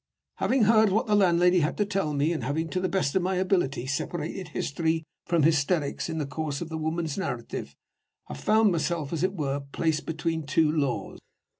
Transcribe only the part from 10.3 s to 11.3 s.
two laws.